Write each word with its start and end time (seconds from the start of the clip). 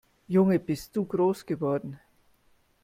Junge, 0.27 0.57
bist 0.57 0.95
du 0.95 1.05
groß 1.05 1.45
geworden! 1.45 1.99